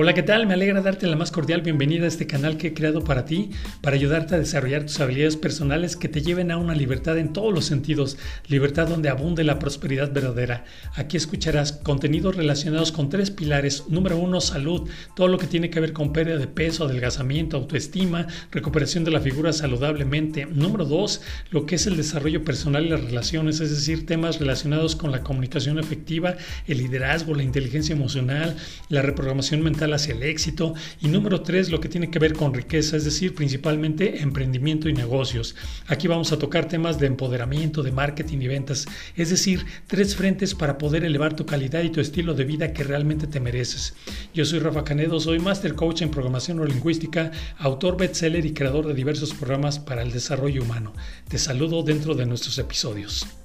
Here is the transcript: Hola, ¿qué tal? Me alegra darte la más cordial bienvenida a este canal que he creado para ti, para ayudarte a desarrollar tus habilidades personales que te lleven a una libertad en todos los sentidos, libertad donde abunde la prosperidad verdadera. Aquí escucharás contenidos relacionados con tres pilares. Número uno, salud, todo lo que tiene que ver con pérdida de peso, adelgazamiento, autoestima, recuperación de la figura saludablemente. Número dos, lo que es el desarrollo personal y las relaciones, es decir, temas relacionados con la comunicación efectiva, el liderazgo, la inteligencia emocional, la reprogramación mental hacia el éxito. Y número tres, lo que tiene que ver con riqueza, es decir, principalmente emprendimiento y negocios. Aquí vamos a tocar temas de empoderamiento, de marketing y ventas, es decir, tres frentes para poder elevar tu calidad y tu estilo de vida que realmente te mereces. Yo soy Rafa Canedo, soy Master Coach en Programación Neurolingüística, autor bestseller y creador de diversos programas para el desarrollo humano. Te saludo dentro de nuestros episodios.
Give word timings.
Hola, 0.00 0.14
¿qué 0.14 0.22
tal? 0.22 0.46
Me 0.46 0.54
alegra 0.54 0.80
darte 0.80 1.08
la 1.08 1.16
más 1.16 1.32
cordial 1.32 1.60
bienvenida 1.62 2.04
a 2.04 2.06
este 2.06 2.28
canal 2.28 2.56
que 2.56 2.68
he 2.68 2.72
creado 2.72 3.02
para 3.02 3.24
ti, 3.24 3.50
para 3.80 3.96
ayudarte 3.96 4.36
a 4.36 4.38
desarrollar 4.38 4.84
tus 4.84 5.00
habilidades 5.00 5.34
personales 5.34 5.96
que 5.96 6.08
te 6.08 6.22
lleven 6.22 6.52
a 6.52 6.56
una 6.56 6.76
libertad 6.76 7.18
en 7.18 7.32
todos 7.32 7.52
los 7.52 7.64
sentidos, 7.64 8.16
libertad 8.46 8.86
donde 8.86 9.08
abunde 9.08 9.42
la 9.42 9.58
prosperidad 9.58 10.12
verdadera. 10.12 10.64
Aquí 10.94 11.16
escucharás 11.16 11.72
contenidos 11.72 12.36
relacionados 12.36 12.92
con 12.92 13.08
tres 13.08 13.32
pilares. 13.32 13.86
Número 13.88 14.16
uno, 14.18 14.40
salud, 14.40 14.88
todo 15.16 15.26
lo 15.26 15.36
que 15.36 15.48
tiene 15.48 15.68
que 15.68 15.80
ver 15.80 15.92
con 15.92 16.12
pérdida 16.12 16.36
de 16.36 16.46
peso, 16.46 16.84
adelgazamiento, 16.84 17.56
autoestima, 17.56 18.28
recuperación 18.52 19.02
de 19.02 19.10
la 19.10 19.20
figura 19.20 19.52
saludablemente. 19.52 20.46
Número 20.46 20.84
dos, 20.84 21.22
lo 21.50 21.66
que 21.66 21.74
es 21.74 21.88
el 21.88 21.96
desarrollo 21.96 22.44
personal 22.44 22.86
y 22.86 22.90
las 22.90 23.02
relaciones, 23.02 23.58
es 23.58 23.70
decir, 23.70 24.06
temas 24.06 24.38
relacionados 24.38 24.94
con 24.94 25.10
la 25.10 25.24
comunicación 25.24 25.76
efectiva, 25.80 26.36
el 26.68 26.78
liderazgo, 26.78 27.34
la 27.34 27.42
inteligencia 27.42 27.96
emocional, 27.96 28.54
la 28.90 29.02
reprogramación 29.02 29.60
mental 29.60 29.87
hacia 29.94 30.14
el 30.14 30.22
éxito. 30.22 30.74
Y 31.00 31.08
número 31.08 31.42
tres, 31.42 31.70
lo 31.70 31.80
que 31.80 31.88
tiene 31.88 32.10
que 32.10 32.18
ver 32.18 32.34
con 32.34 32.54
riqueza, 32.54 32.96
es 32.96 33.04
decir, 33.04 33.34
principalmente 33.34 34.22
emprendimiento 34.22 34.88
y 34.88 34.92
negocios. 34.92 35.54
Aquí 35.86 36.08
vamos 36.08 36.32
a 36.32 36.38
tocar 36.38 36.68
temas 36.68 36.98
de 36.98 37.06
empoderamiento, 37.06 37.82
de 37.82 37.92
marketing 37.92 38.38
y 38.38 38.48
ventas, 38.48 38.86
es 39.16 39.30
decir, 39.30 39.64
tres 39.86 40.16
frentes 40.16 40.54
para 40.54 40.78
poder 40.78 41.04
elevar 41.04 41.34
tu 41.36 41.46
calidad 41.46 41.82
y 41.82 41.90
tu 41.90 42.00
estilo 42.00 42.34
de 42.34 42.44
vida 42.44 42.72
que 42.72 42.84
realmente 42.84 43.26
te 43.26 43.40
mereces. 43.40 43.94
Yo 44.34 44.44
soy 44.44 44.58
Rafa 44.58 44.84
Canedo, 44.84 45.20
soy 45.20 45.38
Master 45.38 45.74
Coach 45.74 46.02
en 46.02 46.10
Programación 46.10 46.56
Neurolingüística, 46.56 47.30
autor 47.58 47.96
bestseller 47.96 48.44
y 48.44 48.54
creador 48.54 48.86
de 48.86 48.94
diversos 48.94 49.32
programas 49.34 49.78
para 49.78 50.02
el 50.02 50.12
desarrollo 50.12 50.62
humano. 50.62 50.92
Te 51.28 51.38
saludo 51.38 51.82
dentro 51.82 52.14
de 52.14 52.26
nuestros 52.26 52.58
episodios. 52.58 53.37